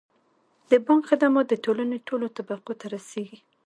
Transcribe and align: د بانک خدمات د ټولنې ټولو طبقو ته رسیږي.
د 0.69 0.71
بانک 0.85 1.03
خدمات 1.09 1.45
د 1.49 1.53
ټولنې 1.65 1.97
ټولو 2.07 2.25
طبقو 2.37 2.73
ته 2.79 2.85
رسیږي. 2.95 3.39